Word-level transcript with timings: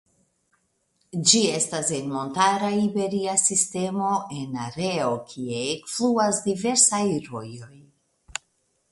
Ĝi 1.31 1.39
estas 1.57 1.89
en 1.97 2.07
montara 2.13 2.69
Iberia 2.85 3.35
Sistemo 3.41 4.07
en 4.37 4.57
areo 4.63 5.11
kie 5.33 5.59
ekfluas 5.75 6.39
diversaj 6.47 7.03
rojoj. 7.27 7.71